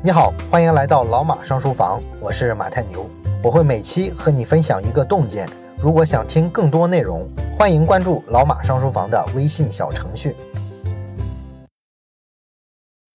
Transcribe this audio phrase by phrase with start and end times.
[0.00, 3.04] 你好，欢迎来到老马上书房，我是马太牛，
[3.42, 5.44] 我会每期和你分享一个洞见。
[5.76, 7.28] 如果想听更多内容，
[7.58, 10.36] 欢迎关注老马上书房的微信小程序。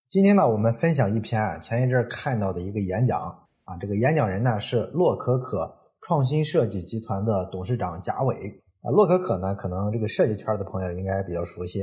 [0.10, 3.18] 今天呢，我们分享一篇啊，前一阵看到的一个演讲
[3.64, 8.36] 啊，这个演讲人呢是洛可可创新设计集团的董事长贾伟
[8.82, 8.92] 啊。
[8.92, 11.82] 洛可可呢，可能这个设计圈的朋友应该比较熟悉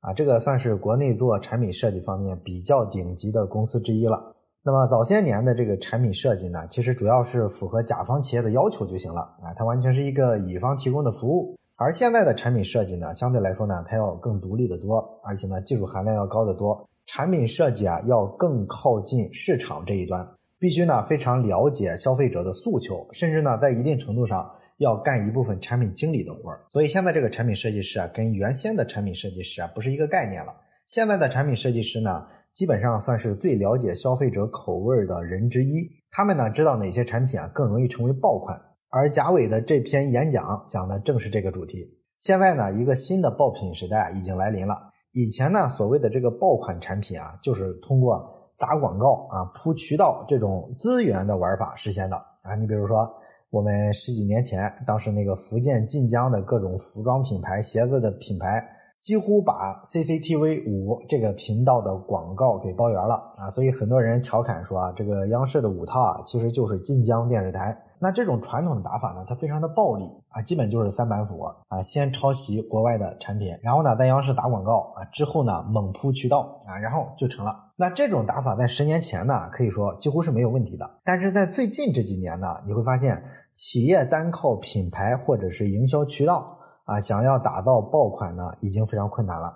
[0.00, 4.28] 啊，这个算是国内做产品设计方面比较顶级的公司之一了。
[4.64, 11.58] 那么早些年的这个产品设计呢，其实主要是符合甲方企业的要求就行了啊，它完全是一个乙方提供的服务。
[11.74, 16.88] 而现在的产品设计呢，相对来说呢，它要更独立的多，而且呢，技术含量要高得多。
[17.06, 20.24] 产品设计啊，要更靠近市场这一端，
[20.60, 26.60] 必须呢非常了解消费者的诉求，甚至呢在一定程度上要干一部分产品经理的活儿。
[26.68, 30.54] 所以现在这个产品设计师啊，跟原先的产品设计师啊不是一个概念了。
[30.86, 32.24] 现在的产品设计师呢。
[32.52, 35.88] 基本上算是最了解消费者口味的人之一。
[36.10, 38.60] 他们呢知道哪些产品啊更容易成为爆款。
[38.90, 41.88] 而贾伟的这篇演讲讲的正是这个主题。
[42.20, 44.74] 现在呢，一个新的爆品时代已经来临了。
[45.12, 48.22] 以前呢，所谓的这个爆款产品啊，就是通过
[48.58, 52.54] 打广告啊、铺渠道这种资源的玩法实现的啊。
[52.60, 53.10] 你比如说，
[53.50, 58.62] 我们十几年前，当时那个福建晋江的各种服装品牌、鞋子的品牌。
[59.02, 67.76] 几乎把 CCTV 五这个频道的广告给包圆了啊，所以很多人调侃说啊，这个央视的五套啊，其实就是晋江电视台。
[67.98, 77.52] 那这种传统的打法呢，它非常的暴力啊，基本就是三板斧啊，先抄袭国外的产品，然后呢在央视打广告啊，之后呢猛铺渠道啊，然后就成了。
[77.74, 83.20] 那这种打法在十年前呢，可以说几乎是没有问题的，但是在最近这几年呢，你会发现
[83.52, 86.46] 企业单靠品牌或者是营销渠道。
[86.92, 89.50] 啊，想要打造爆款呢，已经非常困难了。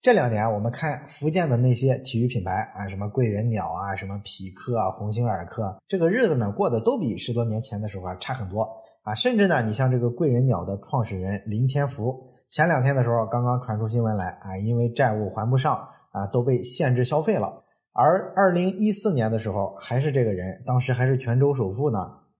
[0.00, 8.62] 这两年，我们看福建的那些体育品牌啊，什么贵人鸟啊，什么匹克啊，鸿星尔克，这个日子呢，过得都比十多年前的时候啊差很多
[9.02, 9.12] 啊。
[9.16, 15.74] 甚至呢，你像这个贵人鸟的创始人林天福，前两天的时候刚刚传出新闻来啊，因为债务还不上
[16.12, 17.64] 啊，都被限制消费了。
[17.92, 21.98] 而二零一四年的时候，还是这个人，当时还是泉州首富呢，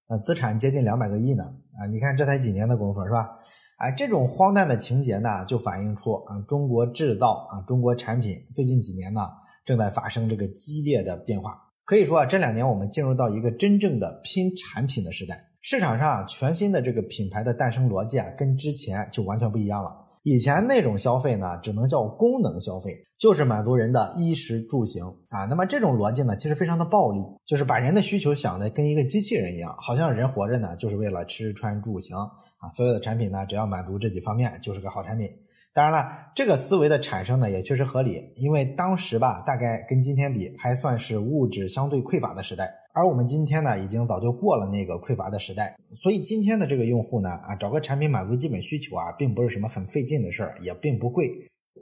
[0.09, 1.43] 呃，资产接近两百个亿呢
[1.81, 1.87] 啊。
[1.91, 3.37] 你看这才几年的功夫是吧？
[3.76, 9.20] 哎，这种荒诞的情节呢，就反映出啊，中国制造啊，中国产品最近几年呢，
[9.66, 11.62] 正在发生这个激烈的变化。
[11.84, 20.06] 可以说啊，这两年我们进入到一个真正的拼产品的时代，市场上全新的这个品牌的诞生逻辑啊，跟之前就完全不一样了。
[20.28, 25.44] 以前那种消费呢，只能叫功能消费，就是满足人的衣食住行啊。
[25.48, 32.69] 那么这种逻辑呢，其实非常的暴力，就是把人的需求想的跟一个机器人一样，好像人活着呢就是为了吃穿住行啊。
[32.72, 35.28] 所有的产品呢，只要满足这几方面，就是个好产品。
[35.72, 42.69] 当然了，这个思维的产生呢，也确实合理，因为当时吧，大概跟今天比，还算是物质相对匮乏的时代。
[42.96, 51.30] 而我们今天呢，已经早就过了那个匮乏的时代，所以今天的这个用户呢，啊，找个产品满足基本需求啊，并不是什么很费劲的事儿，也并不贵。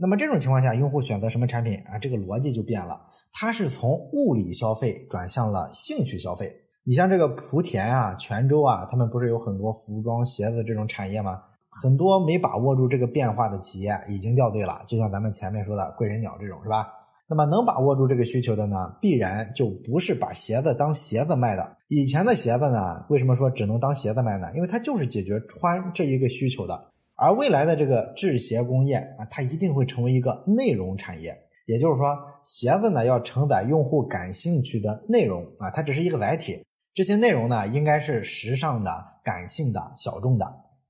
[0.01, 1.97] 那么这种情况下，用户选择什么产品啊？
[2.01, 3.01] 这个逻辑就变了，
[3.33, 6.53] 它是从物理消费转向了兴趣消费。
[6.85, 11.41] 你像这个莆田啊、泉州啊，他们不是有很多服装、鞋子这种产业吗？
[11.81, 16.89] 很多没把握住这个变化的企业已经掉队了，就像咱们前面说的贵人鸟这种，是吧？
[17.27, 21.77] 那么能把握住这个需求的呢，必然就不是把鞋子当鞋子卖的。
[21.89, 24.47] 以前的鞋子呢，为什么说只能当鞋子卖呢？
[24.55, 26.91] 因为它就是解决穿这一个需求的。
[27.17, 31.35] 而未来的这个制鞋工业啊，它一定会成为一个内容产业。
[31.67, 36.63] 也就是说，鞋子呢要承载用户感兴趣的内容啊，它只是一个载体。
[36.93, 38.91] 这些内容呢，应该是时尚的、
[39.23, 40.45] 感性的、小众的。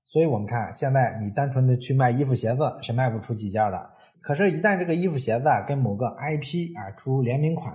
[0.06, 3.90] 所以我们看，现在你单纯的去卖衣服鞋子是卖不出几件的。
[4.26, 7.70] 可是，一旦这个衣服鞋子跟某个 IP 啊出联名款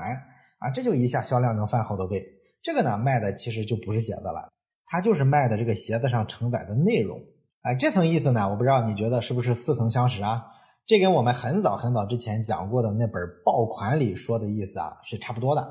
[0.57, 2.25] 啊，这就一下销量能翻好多倍。
[2.63, 4.49] 这个呢，卖的其实就不是鞋子了，
[4.87, 7.19] 它就是卖的这个鞋子上承载的内容。
[7.61, 10.43] 哎，这层意思呢，我不知道你觉得是不是似曾相识啊？
[10.87, 15.61] 这跟我们很早很早之前讲过的那本爆款里说的意思啊是差不多的。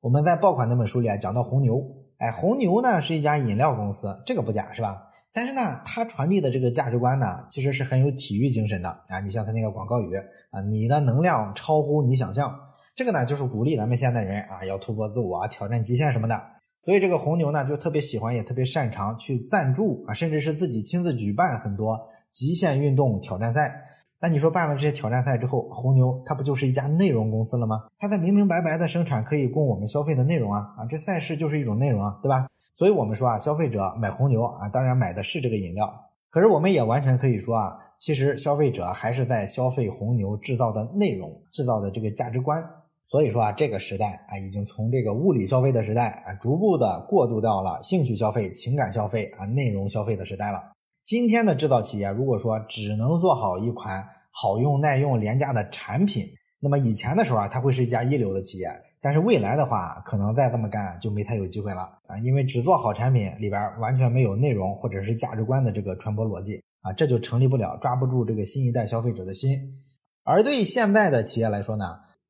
[0.00, 1.80] 我们在爆款那本书里啊讲到红牛，
[2.18, 5.05] 哎，红牛呢是一家饮料公司，这个不假是吧？
[5.36, 9.20] 但是呢，它传递的这个价值观呢，其实是很有体育精神的啊！
[9.22, 10.16] 你像它那个广告语
[10.50, 12.58] 啊，你的能量超乎你想象，
[12.94, 16.42] 这个呢就是鼓励咱们现代人啊要突破自我啊，挑战极限什么的。
[16.80, 21.98] 所以这个红牛呢就特别喜欢，也特别擅长去赞助啊，甚至是自己亲自举办很多
[22.30, 23.70] 极限运动挑战赛。
[24.18, 27.76] 那你说办了这些挑战赛之后，红牛它不就是一家内容公司了吗？
[27.98, 32.46] 它在明明白白的生产可以供我们消费的内容啊啊，这赛事就是一种内容啊，对吧？
[32.76, 35.90] 所以我们说啊，消费者买红牛啊，当然买的是这个饮料。
[36.28, 42.62] 可是我们也完全可以说啊，其实消费者还是在消费红牛制造的内容、制造的这个价值观。
[43.08, 50.72] 所以说啊，这个时代啊，已经从这个物理消费的时代啊，逐步的过渡到了兴趣消费、情感消费啊、内容消费的时代了。
[51.02, 56.26] 今天的制造企业，如果说只能做好一款好用、耐用、廉价的产品，
[56.60, 58.68] 那么以前的时候啊，它会是一家一流的企业。
[59.00, 69.82] 但是未来的话，可能再这么干就没太有机会了啊，因为只做好产品里边完全没有内容或者是价值观的这个传播逻辑啊，这就成立不了，抓不住这个新一代消费者的心。
[70.24, 71.84] 而对现在的企业来说呢？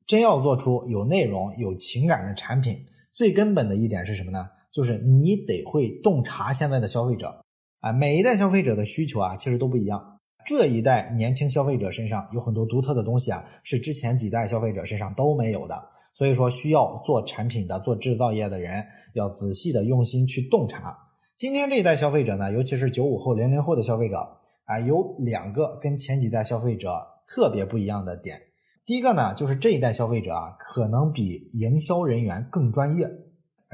[0.05, 4.47] 真要做出有内容、有情感的产品，最根本的一点是什么呢？
[4.71, 7.43] 就是你得会洞察现在的消费者
[7.81, 10.16] 啊，每一代消费者的需求啊，其实都不一样。
[10.47, 15.75] 这一代年轻消费者身上有很多独特的东西啊，是之前几代消费者身上都没有的。
[16.13, 18.81] 所以说，需要做产品的、做制造业的人
[19.13, 20.97] 要仔细的用心去洞察。
[21.35, 24.17] 今天这一代消费者呢，尤其是九五后、零零后的消费者
[24.63, 28.41] 啊，有两个跟前几代消费者特别不一样的点。
[28.85, 33.05] 第一个呢，就是这一代消费者啊，可能比营销人员更专业。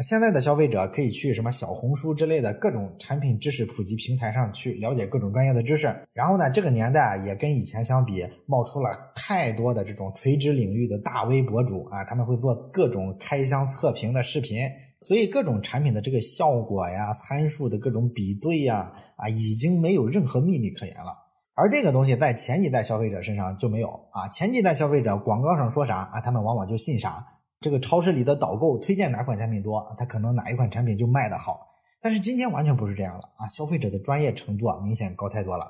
[0.01, 5.85] 现在的消费者可以去什么小红书之类的各种产品知识普及平台上去了解各种专业的知识。
[6.13, 14.61] 然后呢，这个年代，也跟以前相比，冒出了太多的这种垂直领域的大 V 博主啊，他们会做各种开箱测评的视频，
[15.01, 21.15] 所以各种产品的这个效果呀、参数的各种比对呀，啊，已经没有任何秘密可言了。
[21.53, 27.23] 而这个东西在前几代消费者身上就没有啊，前几代消费者广告上说啥啊，他们往往就信啥。
[27.63, 31.65] 这个超市里的导购推荐哪款产品多，他可能哪一款产品就卖得好。
[32.01, 35.65] 但是今天完全不是这样了啊，消费者的专业程度啊明显高太多了。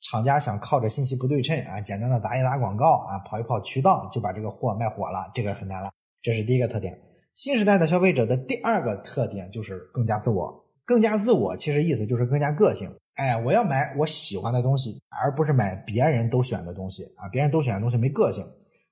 [0.00, 5.90] 厂家想靠着信息不对称啊，简单的打一打广告啊，跑一跑渠道就把这个货卖火了，这个很难了。
[6.22, 6.98] 这是第一个特点。
[7.34, 12.88] 新时代的消费者的第二个特点就是更加自我，更加自我其实意思就是更加个性。
[13.16, 17.28] 哎，我要买我喜欢的东西，而不是买别人都选的东西啊！
[17.28, 18.42] 别人都选的东西没个性。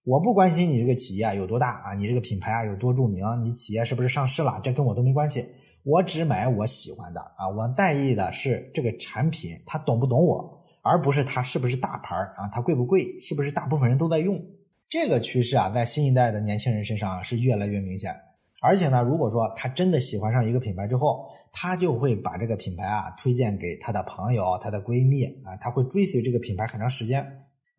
[0.04, 5.46] 我不关心你这个企业有多大啊，你这个品牌啊有多著名，你企业是不是上市了，这跟我都没关系。
[5.84, 7.48] 我只买我喜欢的啊！
[7.48, 14.40] 我在意的是这个产品它懂不懂我，而不是它是不是大牌啊，它贵不贵，是不是大部分人都在用。
[14.88, 18.12] 这个趋势啊，在新一代的年轻人身上是越来越明显。
[18.60, 27.24] 而且呢，如果说他真的喜欢上一个品牌之后，他就会把这个品牌啊推荐给他的朋友、他的闺蜜啊，他会追随这个品牌很长时间。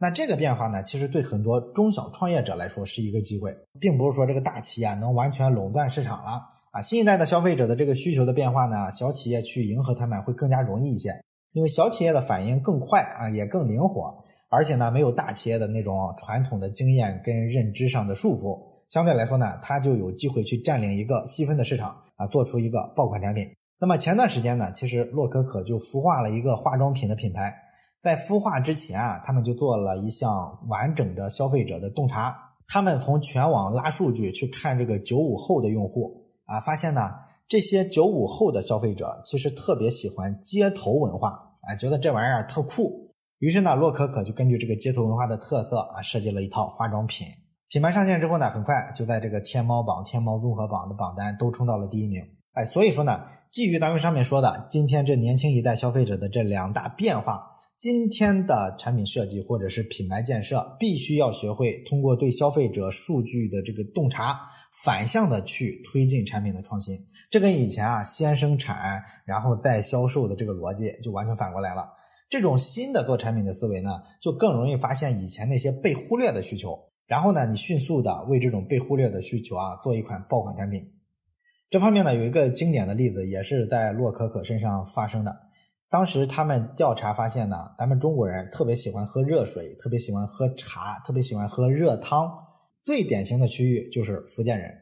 [0.04, 6.42] 那这个变化呢，其实对很多中小创业者来说是一个机会，并不是说这个大企业能完全垄断市场了
[6.72, 6.82] 啊。
[6.82, 11.24] 新一代的消费者的这个需求的变化呢，小企业去迎合他们会更加容易一些，
[11.54, 14.14] 因为小企业的反应更快啊，也更灵活，
[14.50, 18.60] 而且呢，没有大企业的那种传统的经验跟认知上的束缚。
[18.90, 23.50] 相对来说呢，它就有机会去占领一个细分的市场啊，做出一个爆款产品。
[23.80, 27.56] 那么前段时间呢，其实洛可可就孵化了一个化妆品的品牌，
[28.04, 32.36] 在孵化之前啊，他们就做了一项完整的消费者的洞察，
[32.68, 37.02] 他们从全网拉数据去看这个九五后的用户啊，发现呢，
[37.48, 41.30] 这些九五后的消费者其实特别喜欢街头文化
[41.62, 43.10] 啊，觉得这玩意儿特酷。
[43.40, 47.26] 于是呢，洛可可就根据这个街头文化的特色啊，设计了一套化妆品。
[47.70, 52.22] 品牌上线之后呢，很快就在这个天猫榜、天猫综合榜的榜单都冲到了第一名。
[52.52, 57.53] 哎，所以说呢，基于咱们上面说的，今天这年轻一代消费者的这两大变化，
[57.84, 64.40] 今天的产品设计或者是品牌建设，必须要学会通过对消费者数据的这个洞察，
[64.86, 66.98] 反向的去推进产品的创新。
[67.30, 71.86] 这跟以前啊先生产然后再销售的这个逻辑就完全反过来了。
[72.30, 76.80] 这种新的做产品的思维呢，就更容易发现以前那些被忽略的需求。
[77.06, 80.90] 然后呢，你迅速的为这种被忽略的需求啊，做一款爆款产品。
[81.70, 85.36] 这方面呢，有一个经典的例子，也是在洛可可身上发生的。
[85.94, 92.28] 当时他们调查发现呢，咱们中国人特别喜欢喝热水，特别喜欢喝茶，特别喜欢喝热汤。
[92.84, 94.76] 最典型的区域就是福建人。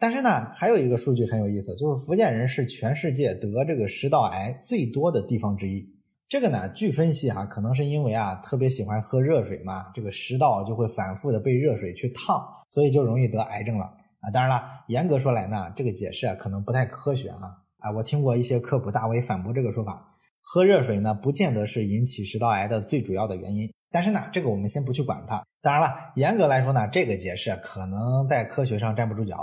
[0.00, 5.88] 但是呢，还有一个数据很有意思，就是福建人是全世界得这个食道癌最多的地方之一。
[6.28, 14.30] 这个呢，据分析哈，可能是因为啊，特别喜欢喝热水嘛，这个食道就会反复的被热水去烫，所以就容易得癌症了啊。
[14.32, 20.04] 当然了，严格说来呢，这个解释啊可能不太科学啊啊，我听过一些科普大 V 反驳这个说法，
[20.50, 23.70] 喝热水呢不见得是引起食道癌的最主要的原因。
[23.90, 25.44] 但是呢，这个我们先不去管它。
[25.60, 29.36] 当然了，严格来说呢，这个解释可能在科学上站不住脚，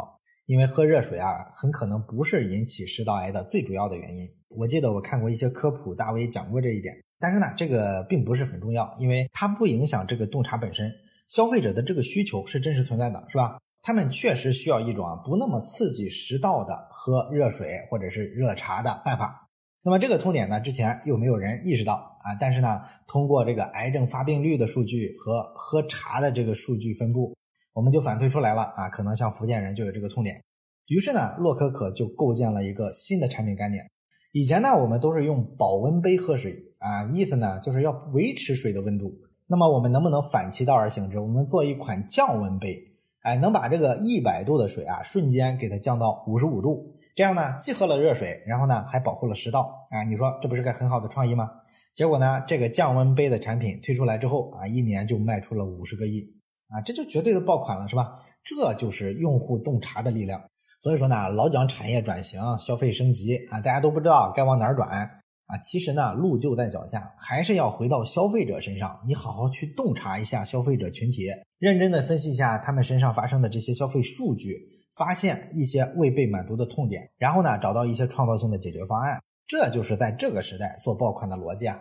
[0.48, 4.28] 因为喝热水啊，很可能不是引起食道癌的最主要的原因。
[4.50, 10.92] 我记得我看过一些科普大 V 讲过这一点，但是呢，这个并不是很重要，因为它不影响这个洞察本身。
[11.28, 13.60] 消费者的这个需求是真实存在的，是吧？
[13.84, 19.45] 他们确实需要一种啊不那么刺激食道的喝热水或者是热茶的办法。
[19.88, 27.38] 那么这个痛点呢，之前又没有人意识到啊，但是呢，通过这个癌症发病率的数据和喝茶的这个数据分布，
[27.72, 30.42] 我们就反推出来了啊，可能像福建人就有这个痛点。
[30.88, 33.86] 于是呢，洛可可就构建了一个新的产品概念。
[34.32, 39.14] 以前呢，我们都是用保温杯喝水啊，意思呢就是要维持水的温度。
[39.46, 41.20] 那么我们能不能反其道而行之？
[41.20, 42.76] 我们做一款降温杯，
[43.22, 46.95] 哎，能把这个一百度的水啊，瞬间给它降到五十五度。
[47.16, 50.04] 这样呢，既喝了热水，然后呢还保护了食道啊！
[50.04, 51.50] 你说这不是个很好的创意吗？
[51.94, 56.20] 结果呢，这个降温杯的产品推出来之后啊，一年就卖出了五十个亿
[56.68, 56.82] 啊！
[56.82, 58.20] 这就绝对的爆款了，是吧？
[58.44, 60.44] 这就是用户洞察的力量。
[60.82, 65.58] 所以说呢，老讲产业转型、消费升级啊，大家都不知道该往哪儿转啊。
[65.62, 71.30] 其实呢，路就在脚下，还是要回到消费者身上，你好好去洞察一下消费者群体，
[71.60, 74.54] 认真的分析一下他们身上发生的这些消费数据。
[74.98, 81.78] 发现一些未被满足的痛点，然后呢，找到一些创造性的解决方案，这就是在这个时代做爆款的逻辑啊！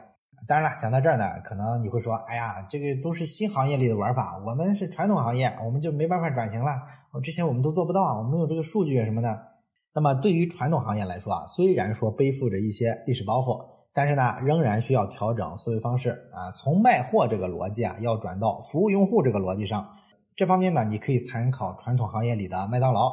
[0.48, 6.72] 当然了，讲到这儿呢，可能你会说，哎呀，这个都是新行业里的玩法，我们是传统行业，我们就没办法转型了。
[7.12, 9.46] 我之前我们都做不到，我们没有这个数据什么的。
[9.94, 19.88] 那么对于传统行业来说啊，虽然说背负着一些历史包袱，但是呢，仍然需要调整思维方式啊，从卖货这个逻辑啊，要转到服务用户这个逻辑上。
[20.36, 23.12] 这方面呢，你可以参考传统行业里的麦当劳。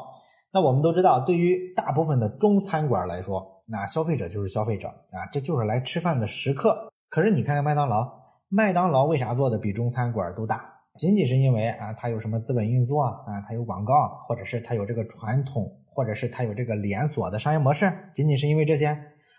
[0.52, 6.92] 那我们都知道，对于大部分的中餐馆来说，那消费者就是消费者啊，这就是来吃饭的食客。
[7.10, 8.12] 可是你看看麦当劳，
[8.50, 10.68] 麦当劳为啥做的比中餐馆都大？
[10.96, 13.94] 仅仅是因为啊，它有什么资本运作啊，它有广告，
[14.28, 17.90] 或者是它有这个传统，或者是它有这个连锁的商业模式？
[18.14, 18.88] 仅仅是因为这些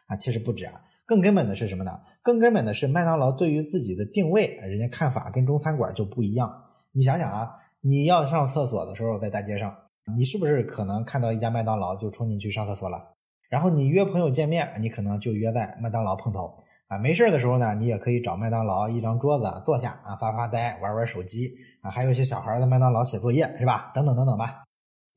[0.06, 0.16] 啊？
[0.16, 1.90] 其实不止啊，更根本的是什么呢？
[2.22, 6.50] 更根本的是麦当劳对于自己的定位，人家看法跟中餐馆就不一样。
[6.92, 7.58] 你想想啊。
[7.84, 9.76] 你要上厕所的时候，在大街上，
[10.16, 13.14] 你是不是可能看到一家麦当劳就冲进去上厕所了？
[13.48, 16.54] 然后你约朋友见面，你可能就约在麦当劳碰头
[16.86, 16.96] 啊。
[16.96, 21.90] 没事的时候呢，你也可以找麦当劳一张桌子坐下啊，发发呆，玩玩手机啊。
[21.90, 23.90] 还有一些小孩在麦当劳写作业，是吧？
[23.92, 24.62] 等等等等吧。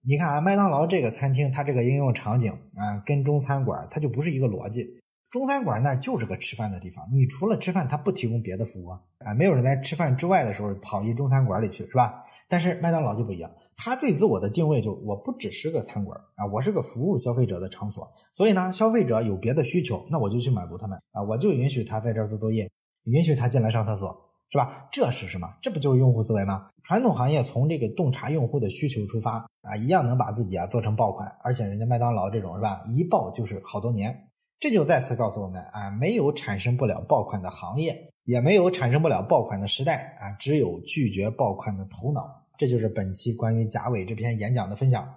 [0.02, 5.00] 你看啊，麦当劳这个餐厅，它这个应用场景啊，跟中餐馆它就不是一个逻辑。
[5.36, 9.02] 中餐馆那就是个吃饭的地方，你除了吃饭，它不提供别的服务啊。
[9.20, 12.24] 啊没有人在吃饭之外的时候跑一中餐馆里去，是吧？
[12.48, 18.10] 但是麦当劳就不一样，它对自我的定位就我不只是个餐馆啊，我是个服务消费者的场所。
[18.34, 22.72] 所以呢，消费者有别的需求，那我就去满足他们啊，我就允许他在这儿做作业，
[23.04, 24.18] 允许他进来上厕所，
[24.54, 24.88] 是吧？
[24.90, 25.54] 这是什么？
[25.62, 26.70] 这不就是用户思维吗？
[26.84, 34.18] 传统行业从这个洞察用户的需求出发啊，一样能把自己啊做成爆款，而且人家麦当劳这种是吧，一爆就是好多年。
[34.66, 42.42] 这就再次告诉我们啊，没有产生不了爆款的行业，也没有产生不了爆款的时代啊，只有拒绝爆款的头脑。
[42.58, 45.08] 这就是本期关于贾伟这篇演讲的分享。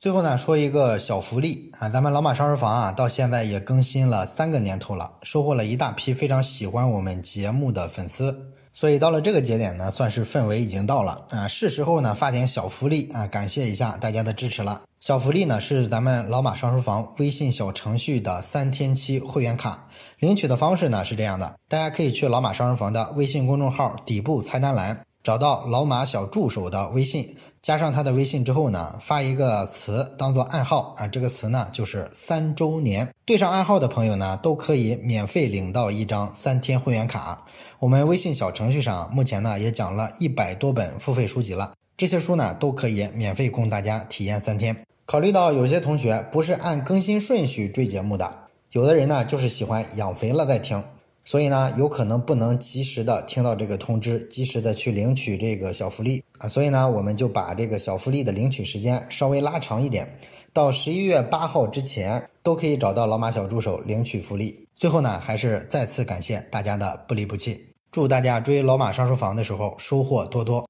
[0.00, 8.54] 最后呢，说一个小福利啊，咱们老马上书房啊，到现在也更新了三个年头了，收获了一大批非常喜欢我们节目的粉丝。
[8.78, 14.82] 所以到了这个节点呢，算是氛围已经到了啊，是时候呢发点小福利啊，感谢一下大家的支持了。
[15.00, 19.88] 小福利呢是咱们老马上书房微信小程序的三天期会员卡，
[20.20, 25.04] 领取的方式呢是这样的，大家可以去老马上书房的微信公众号底部菜单栏。
[25.28, 33.12] 找到老马小助手的微信，加上他的微信之后呢，发一个词当做暗号啊，这个词呢就是三周年。
[33.26, 37.44] 对上暗号的朋友呢，都可以免费领到一张三天会员卡。
[37.78, 44.74] 我们微信小程序上目前呢也讲了一百多本付费书籍了，这些书呢都可以免费供大家体验三天。
[45.04, 48.34] 考虑到有些同学不是按更新顺序追节目的，
[48.70, 50.82] 有的人呢就是喜欢养肥了再听。
[51.28, 56.48] 所以呢，有可能不能及时的听到这个通知，及时的去领取这个小福利啊。
[56.48, 60.08] 所以呢，我们就把这个小福利的领取时间稍微拉长一点，
[60.54, 64.66] 到十一月八号之前都可以找到老马小助手领取福利。
[64.74, 70.68] 最后呢，还是再次感谢大家的不离不弃，祝大家追老马上书房的时候收获多多。